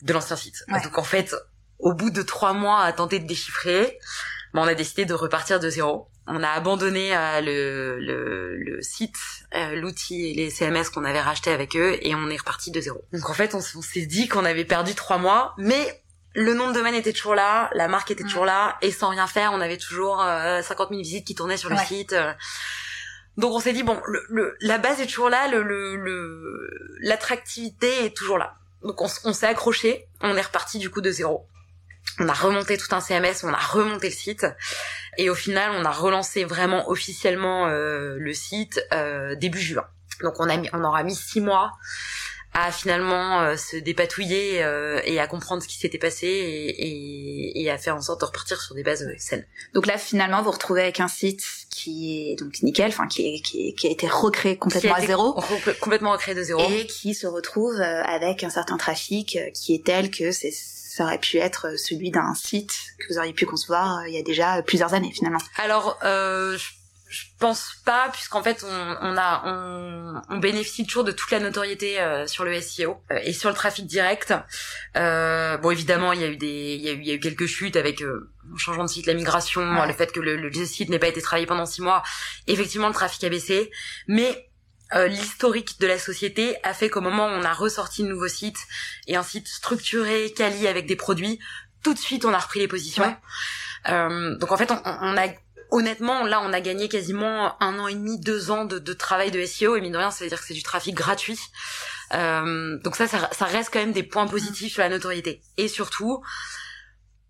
[0.02, 0.64] de l'ancien site.
[0.68, 1.34] Donc en fait,
[1.78, 3.98] au bout de trois mois à tenter de déchiffrer,
[4.52, 8.82] bah, on a décidé de repartir de zéro on a abandonné euh, le, le, le,
[8.82, 9.16] site,
[9.54, 12.80] euh, l'outil et les CMS qu'on avait racheté avec eux et on est reparti de
[12.80, 13.04] zéro.
[13.12, 16.02] Donc en fait, on, s'est dit qu'on avait perdu trois mois, mais
[16.34, 19.26] le nom de domaine était toujours là, la marque était toujours là et sans rien
[19.26, 22.14] faire, on avait toujours 50 euh, 000 visites qui tournaient sur le site.
[23.36, 26.68] Donc on s'est dit bon, le, la base est toujours là, le
[27.00, 28.56] l'attractivité est toujours là.
[28.82, 31.46] Donc on, on s'est accroché, on est reparti du coup de zéro
[32.18, 34.46] on a remonté tout un CMS, on a remonté le site
[35.18, 39.84] et au final on a relancé vraiment officiellement euh, le site euh, début juin.
[40.22, 41.72] Donc on a mis, on aura mis six mois
[42.54, 44.64] à finalement euh, se dépatouiller
[45.04, 48.60] et à comprendre ce qui s'était passé et, et, à faire en sorte de repartir
[48.62, 49.44] sur des bases saines.
[49.74, 53.40] Donc là finalement vous retrouvez avec un site qui est donc nickel, enfin qui, est,
[53.40, 55.38] qui, qui a été recréé complètement à zéro,
[55.80, 60.10] complètement recréé de zéro et qui se retrouve avec un certain trafic qui est tel
[60.10, 60.52] que c'est
[60.96, 64.18] ça aurait pu être celui d'un site que vous auriez pu concevoir euh, il y
[64.18, 65.40] a déjà plusieurs années finalement.
[65.58, 71.12] Alors, euh, je, pense pas, puisqu'en fait, on, on a, on, on, bénéficie toujours de
[71.12, 74.32] toute la notoriété euh, sur le SEO euh, et sur le trafic direct.
[74.96, 77.14] Euh, bon, évidemment, il y a eu des, il y a eu, il y a
[77.14, 80.64] eu quelques chutes avec le changement de site, la migration, le fait que le, le
[80.64, 82.02] site n'ait pas été travaillé pendant six mois.
[82.46, 83.70] Effectivement, le trafic a baissé,
[84.08, 84.48] mais
[84.94, 88.28] euh, l'historique de la société a fait qu'au moment où on a ressorti le nouveau
[88.28, 88.58] site
[89.06, 91.38] et un site structuré, quali avec des produits,
[91.82, 93.16] tout de suite on a repris les positions.
[93.88, 95.28] Euh, donc en fait on, on, a
[95.70, 99.30] honnêtement là on a gagné quasiment un an et demi, deux ans de, de travail
[99.30, 101.38] de SEO et mine de rien ça veut dire que c'est du trafic gratuit.
[102.14, 105.68] Euh, donc ça, ça, ça reste quand même des points positifs sur la notoriété et
[105.68, 106.22] surtout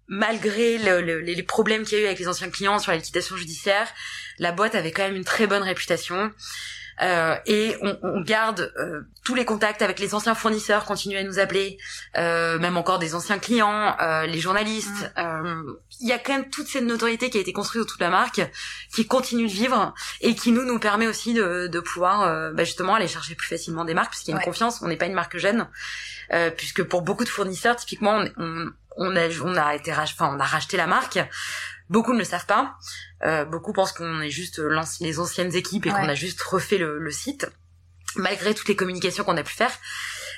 [0.08, 3.36] malgré le, les problèmes qu'il y a eu avec les anciens clients sur la liquidation
[3.36, 3.88] judiciaire,
[4.38, 6.32] la boîte avait quand même une très bonne réputation.
[7.02, 11.22] Euh, et on, on garde euh, tous les contacts avec les anciens fournisseurs, continuent à
[11.22, 11.78] nous appeler,
[12.16, 15.12] euh, même encore des anciens clients, euh, les journalistes.
[15.16, 15.72] Mm.
[16.00, 18.10] Il y a quand même toute cette notoriété qui a été construite autour de la
[18.10, 18.40] marque,
[18.94, 22.94] qui continue de vivre et qui nous nous permet aussi de, de pouvoir bah, justement
[22.94, 24.80] aller chercher plus facilement des marques, puisqu'il y a une confiance.
[24.82, 25.68] On n'est pas une marque jeune,
[26.56, 30.44] puisque pour beaucoup de fournisseurs, typiquement, on, on a on a été enfin on a
[30.44, 31.18] racheté la marque.
[31.88, 32.76] Beaucoup ne le savent pas.
[33.24, 34.60] Euh, beaucoup pensent qu'on est juste
[35.00, 37.46] les anciennes équipes et qu'on a juste refait le, le site,
[38.16, 39.72] malgré toutes les communications qu'on a pu faire.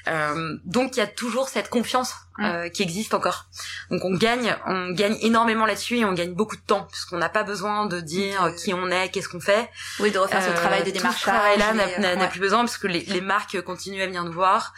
[0.06, 3.46] Euh, donc il y a toujours cette confiance euh, qui existe encore.
[3.90, 7.28] Donc on gagne, on gagne énormément là-dessus et on gagne beaucoup de temps puisqu'on n'a
[7.28, 9.68] pas besoin de dire qui on est, qu'est-ce qu'on fait.
[10.00, 11.20] Oui, de refaire ce travail de démarchage.
[11.20, 14.72] Ce travail-là n'a plus besoin parce que les, les marques continuent à venir nous voir.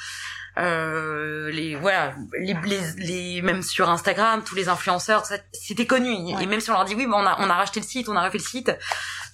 [0.61, 6.13] Euh, les voilà les, les, les, même sur Instagram tous les influenceurs c'était connu.
[6.41, 8.09] Et même si on leur dit oui bon on a on a racheté le site
[8.09, 8.71] on a refait le site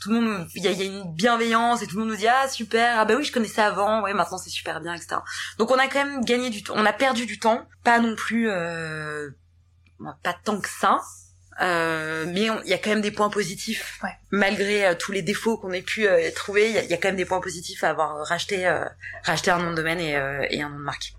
[0.00, 2.16] tout le monde il y a, y a, une bienveillance et tout le monde nous
[2.16, 5.16] dit ah super ah bah oui je connaissais avant ouais maintenant c'est super bien etc
[5.58, 8.14] donc on a quand même gagné du temps on a perdu du temps pas non
[8.14, 9.30] plus euh,
[10.22, 11.00] pas tant que ça
[11.62, 14.10] euh, mais il y a quand même des points positifs ouais.
[14.30, 17.08] malgré euh, tous les défauts qu'on ait pu euh, trouver il y, y, a quand
[17.08, 18.70] même des points positifs à avoir racheté
[19.24, 20.12] racheté un nom de domaine et,
[20.50, 21.12] et un nom de marque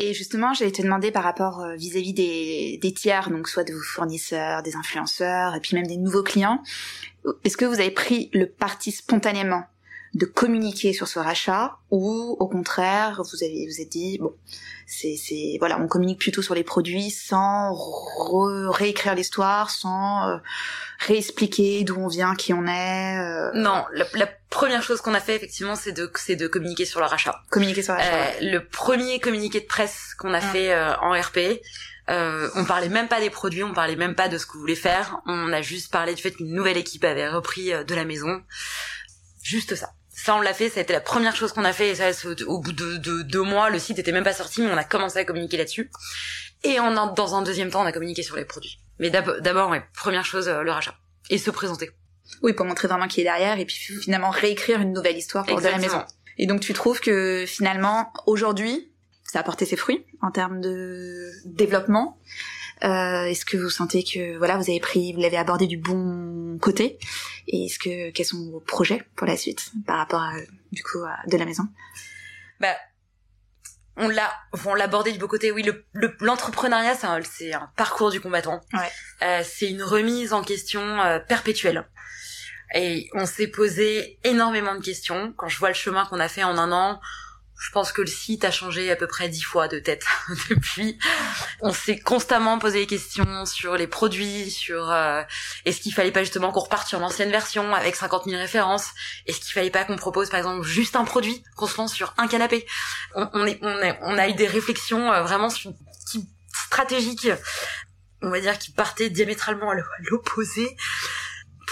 [0.00, 3.82] et justement, j'allais te demander par rapport vis-à-vis des, des, tiers, donc soit de vos
[3.82, 6.62] fournisseurs, des influenceurs, et puis même des nouveaux clients,
[7.42, 9.64] est-ce que vous avez pris le parti spontanément
[10.14, 14.34] de communiquer sur ce rachat ou au contraire vous avez vous êtes dit bon
[14.86, 17.74] c'est c'est voilà on communique plutôt sur les produits sans
[18.70, 20.36] réécrire l'histoire sans euh,
[21.00, 23.50] réexpliquer d'où on vient qui on est euh...
[23.54, 27.00] non la, la, première chose qu'on a fait effectivement c'est de c'est de communiquer sur
[27.00, 30.40] le rachat communiquer sur le rachat euh, le premier communiqué de presse qu'on a ah.
[30.40, 31.60] fait euh, en RP
[32.10, 34.60] euh, on parlait même pas des produits, on parlait même pas de ce que vous
[34.60, 35.20] voulez faire.
[35.26, 38.42] On a juste parlé du fait qu'une nouvelle équipe avait repris euh, de la maison.
[39.42, 39.90] Juste ça.
[40.24, 41.90] Ça, on l'a fait, ça a été la première chose qu'on a fait.
[41.90, 42.10] Et ça,
[42.48, 45.18] au bout de, deux mois, le site était même pas sorti, mais on a commencé
[45.20, 45.90] à communiquer là-dessus.
[46.64, 48.80] Et en, dans un deuxième temps, on a communiqué sur les produits.
[48.98, 50.96] Mais d'abord, ouais, première chose, euh, le rachat.
[51.30, 51.90] Et se présenter.
[52.42, 55.60] Oui, pour montrer vraiment qui est derrière, et puis finalement réécrire une nouvelle histoire pour
[55.60, 56.04] de la maison.
[56.36, 58.90] Et donc tu trouves que finalement, aujourd'hui,
[59.22, 62.18] ça a porté ses fruits en termes de développement
[62.84, 66.27] euh, Est-ce que vous sentez que voilà vous avez pris, vous l'avez abordé du bon
[66.58, 66.98] côté
[67.46, 70.32] Et est-ce que quels sont vos projets pour la suite par rapport à
[70.72, 71.64] du coup à de la maison?
[72.60, 72.74] Bah
[73.96, 74.32] on l'a
[74.64, 75.50] on l'a abordé du bon côté.
[75.50, 78.60] Oui, le l'entrepreneuriat c'est un, parcours du combattant.
[78.72, 78.90] Ouais.
[79.22, 81.84] Euh, c'est une remise en question euh, perpétuelle.
[82.74, 85.32] Et on s'est posé énormément de questions.
[85.36, 87.00] Quand je vois le chemin qu'on a fait en un an,
[87.58, 90.06] je pense que le site a changé à peu près dix fois de tête
[90.50, 90.98] depuis.
[91.60, 95.22] On s'est constamment posé des questions sur les produits, sur euh,
[95.64, 98.90] est-ce qu'il fallait pas justement qu'on reparte sur l'ancienne version avec 50 000 références?
[99.26, 102.14] Est-ce qu'il fallait pas qu'on propose par exemple juste un produit, qu'on se lance sur
[102.16, 102.64] un canapé?
[103.14, 107.28] On, est, on, est, on a eu des réflexions euh, vraiment qui, stratégiques,
[108.22, 109.74] on va dire, qui partaient diamétralement à
[110.10, 110.76] l'opposé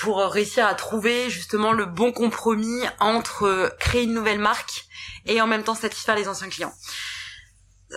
[0.00, 4.84] pour réussir à trouver justement le bon compromis entre euh, créer une nouvelle marque
[5.24, 6.72] et en même temps satisfaire les anciens clients.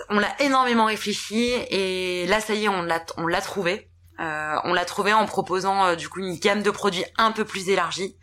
[0.08, 3.90] On l'a énormément réfléchi et là ça y est on l'a on l'a trouvé.
[4.20, 7.44] Euh, on l'a trouvé en proposant euh, du coup une gamme de produits un peu
[7.44, 8.16] plus élargie.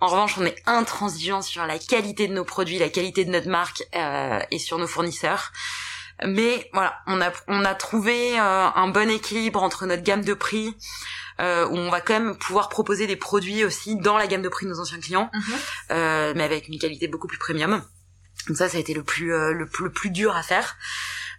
[0.00, 3.48] En revanche, on est intransigeant sur la qualité de nos produits, la qualité de notre
[3.48, 5.52] marque euh, et sur nos fournisseurs.
[6.24, 10.34] Mais voilà, on a on a trouvé euh, un bon équilibre entre notre gamme de
[10.34, 10.76] prix,
[11.40, 14.48] euh, où on va quand même pouvoir proposer des produits aussi dans la gamme de
[14.48, 15.54] prix de nos anciens clients, mhm.
[15.90, 17.82] euh, mais avec une qualité beaucoup plus premium.
[18.48, 20.76] Donc ça, ça a été le plus euh, le, le, plus dur à faire.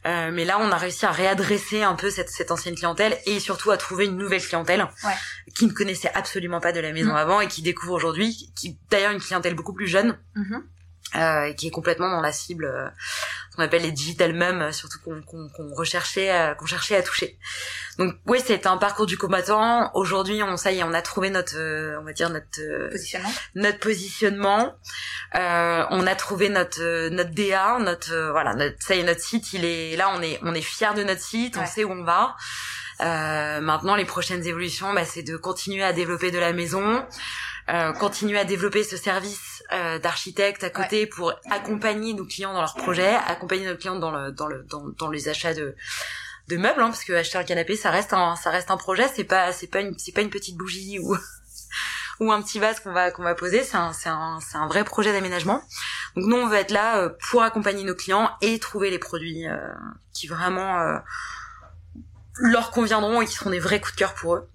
[0.06, 3.40] Euh, mais là, on a réussi à réadresser un peu cette, cette, ancienne clientèle et
[3.40, 5.14] surtout à trouver une nouvelle clientèle ouais.
[5.56, 7.18] qui ne connaissait absolument pas de la maison mmh.
[7.18, 10.56] avant et qui découvre aujourd'hui, qui d'ailleurs une clientèle beaucoup plus jeune, mmh.
[11.16, 12.88] euh, qui est complètement dans la cible euh,
[13.56, 17.38] qu'on appelle les digital mums, euh, surtout qu'on qu'on recherchait, euh, qu'on cherchait à toucher.
[17.98, 19.92] Donc oui, c'est un parcours du combattant.
[19.94, 23.30] Aujourd'hui, on ça y est, on a trouvé notre, euh, on va dire notre positionnement.
[23.56, 24.76] Notre positionnement.
[25.36, 29.54] Euh, on a trouvé notre notre DA, notre voilà, notre, ça y est, notre site,
[29.54, 30.12] il est là.
[30.16, 31.56] On est on est fier de notre site.
[31.56, 31.64] Ouais.
[31.64, 32.36] On sait où on va.
[33.02, 37.06] Euh, maintenant, les prochaines évolutions, bah, c'est de continuer à développer de la maison,
[37.70, 41.06] euh, continuer à développer ce service euh, d'architecte à côté ouais.
[41.08, 44.88] pour accompagner nos clients dans leurs projets, accompagner nos clients dans le dans le dans,
[44.98, 45.76] dans les achats de
[46.48, 49.08] de meubles hein, parce que acheter un canapé ça reste un ça reste un projet
[49.14, 51.16] c'est pas c'est pas une c'est pas une petite bougie ou
[52.20, 54.68] ou un petit vase qu'on va qu'on va poser c'est un c'est un c'est un
[54.68, 55.64] vrai projet d'aménagement
[56.16, 59.48] donc nous on veut être là euh, pour accompagner nos clients et trouver les produits
[59.48, 59.58] euh,
[60.14, 60.98] qui vraiment euh,
[62.38, 64.48] leur conviendront et qui seront des vrais coups de cœur pour eux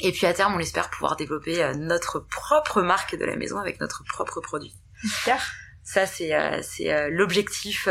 [0.00, 3.58] et puis à terme, on espère pouvoir développer euh, notre propre marque de la maison
[3.58, 4.74] avec notre propre produit.
[5.02, 5.42] Super.
[5.82, 7.88] Ça, c'est euh, c'est euh, l'objectif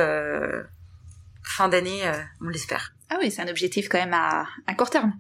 [1.44, 2.04] fin d'année,
[2.42, 2.94] on l'espère.
[3.10, 5.14] Ah oui, c'est un objectif quand même à, à court terme.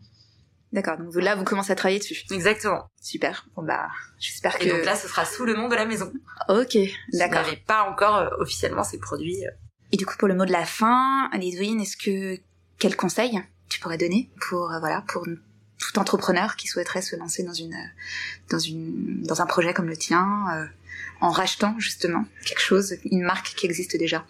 [0.73, 2.23] D'accord, donc là, vous commencez à travailler dessus.
[2.31, 2.89] Exactement.
[3.01, 3.47] Super.
[3.55, 3.87] Bon bah,
[4.19, 4.65] j'espère que...
[4.65, 6.11] Et donc là, ce sera sous le nom de la maison.
[6.49, 6.77] Ok,
[7.13, 7.45] d'accord.
[7.47, 9.45] Si pas encore officiellement ces produits.
[9.93, 12.37] Et du coup, pour le mot de la fin, Lidwin, est-ce que...
[12.77, 15.25] Quel conseil tu pourrais donner pour voilà pour
[15.79, 17.77] tout entrepreneur qui souhaiterait se lancer dans une
[18.49, 20.69] dans une dans un projet comme le tien
[21.21, 24.25] en rachetant justement quelque chose, une marque qui existe déjà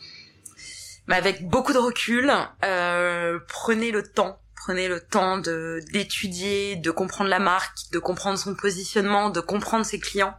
[1.07, 2.31] Mais Avec beaucoup de recul,
[2.63, 4.39] euh, prenez le temps.
[4.55, 9.85] Prenez le temps de d'étudier, de comprendre la marque, de comprendre son positionnement, de comprendre
[9.85, 10.35] ses clients.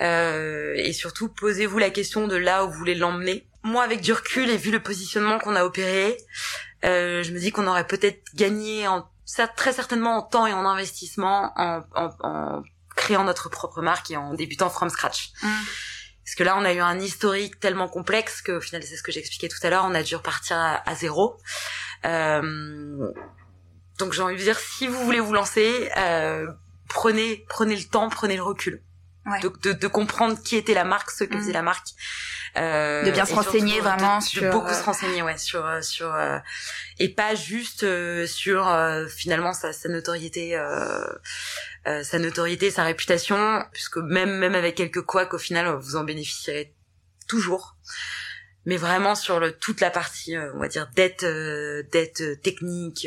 [0.00, 3.46] Euh, et surtout, posez-vous la question de là où vous voulez l'emmener.
[3.62, 6.16] Moi, avec du recul et vu le positionnement qu'on a opéré,
[6.84, 9.08] euh, je me dis qu'on aurait peut-être gagné en,
[9.48, 12.62] très certainement en temps et en investissement en, en, en
[12.96, 15.32] créant notre propre marque et en débutant from scratch.
[15.42, 15.48] Mm.
[16.24, 19.02] Parce que là, on a eu un historique tellement complexe que, au final, c'est ce
[19.04, 21.36] que j'expliquais tout à l'heure, on a dû repartir à, zéro.
[22.04, 23.12] Euh,
[23.98, 26.48] donc, j'ai envie de dire, si vous voulez vous lancer, euh,
[26.88, 28.82] prenez, prenez le temps, prenez le recul.
[29.42, 31.38] De, de, de, comprendre qui était la marque, ce que mm.
[31.40, 31.88] faisait la marque.
[32.56, 36.14] Euh, de bien se renseigner vraiment sur de beaucoup se renseigner ouais sur euh, sur
[36.14, 36.38] euh,
[36.98, 38.74] et pas juste euh, sur
[39.08, 40.58] finalement sa, sa notoriété
[41.84, 46.74] sa notoriété sa réputation puisque même même avec quelques couacs au final vous en bénéficierez
[47.28, 47.76] toujours
[48.64, 53.06] mais vraiment sur le toute la partie on va dire dette dette technique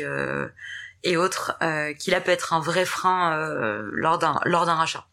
[1.02, 1.58] et autres
[1.98, 3.36] qui là peut être un vrai frein
[3.90, 5.09] lors d'un lors d'un rachat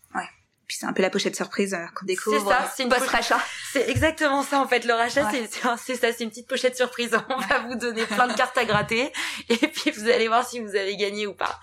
[0.67, 2.39] puis c'est un peu la pochette surprise euh, qu'on découvre.
[2.39, 3.39] C'est ça, c'est une post-rachat.
[3.71, 4.83] C'est exactement ça en fait.
[4.83, 7.11] Le rachat, c'est c'est ça, c'est une petite pochette surprise.
[7.29, 9.13] On va vous donner plein de cartes à gratter
[9.49, 11.59] et puis vous allez voir si vous avez gagné ou pas.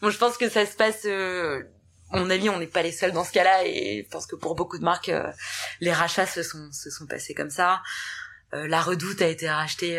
[0.00, 1.02] Bon, je pense que ça se passe.
[1.04, 1.64] Euh,
[2.12, 4.36] à mon avis, on n'est pas les seuls dans ce cas-là et je pense que
[4.36, 5.30] pour beaucoup de marques, euh,
[5.80, 7.82] les rachats se sont se sont passés comme ça.
[8.54, 9.96] Euh, la Redoute a été rachetée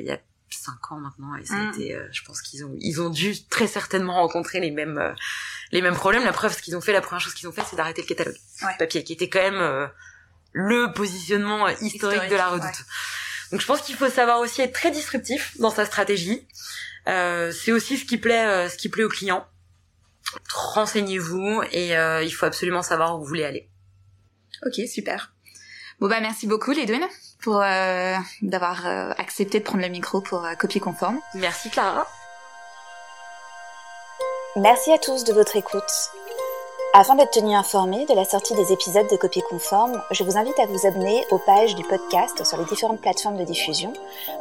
[0.00, 0.18] il y a
[0.50, 1.72] cinq ans maintenant et ça a mm.
[1.72, 5.14] été, je pense qu'ils ont ils ont dû très certainement rencontrer les mêmes
[5.72, 6.24] les mêmes problèmes.
[6.24, 8.06] La preuve, ce qu'ils ont fait, la première chose qu'ils ont fait, c'est d'arrêter le
[8.06, 8.36] catalogue
[8.78, 9.86] papier, qui était quand même euh,
[10.52, 12.84] le positionnement historique, de la redoute.
[13.52, 16.46] Donc je pense qu'il faut savoir aussi être très disruptif dans sa stratégie.
[17.08, 19.46] Euh, c'est aussi ce qui plaît, euh, ce qui plaît aux clients.
[20.52, 21.92] Renseignez-vous et
[22.24, 23.70] il faut absolument savoir où vous voulez aller.
[24.64, 25.32] Ok, super.
[26.00, 27.06] Bon bah merci beaucoup Ledwin
[27.42, 27.62] pour
[28.42, 28.86] d'avoir
[29.18, 31.20] accepté de prendre le micro pour Copie Conforme.
[31.34, 32.06] Merci Clara.
[34.56, 35.82] Merci à tous de votre écoute.
[36.94, 40.58] Afin d'être tenu informé de la sortie des épisodes de Copie Conforme, je vous invite
[40.58, 43.92] à vous abonner aux pages du podcast sur les différentes plateformes de diffusion,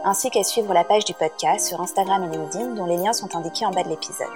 [0.05, 3.35] ainsi qu'à suivre la page du podcast sur Instagram et LinkedIn dont les liens sont
[3.35, 4.29] indiqués en bas de l'épisode.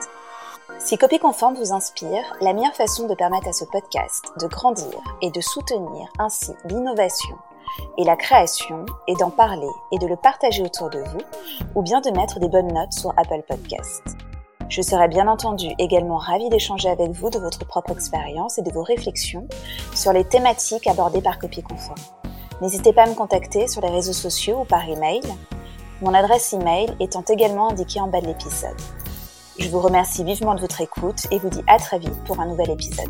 [0.78, 5.00] Si Copie Conforme vous inspire, la meilleure façon de permettre à ce podcast de grandir
[5.22, 7.38] et de soutenir ainsi l'innovation
[7.98, 12.02] et la création est d'en parler et de le partager autour de vous, ou bien
[12.02, 14.18] de mettre des bonnes notes sur Apple Podcasts.
[14.70, 18.72] Je serai bien entendu également ravie d'échanger avec vous de votre propre expérience et de
[18.72, 19.48] vos réflexions
[19.96, 21.98] sur les thématiques abordées par Copie Conforme.
[22.62, 25.22] N'hésitez pas à me contacter sur les réseaux sociaux ou par email,
[26.02, 28.80] mon adresse email étant également indiquée en bas de l'épisode.
[29.60, 32.48] Je vous remercie vivement de votre écoute et vous dis à très vite pour un
[32.48, 33.10] nouvel épisode.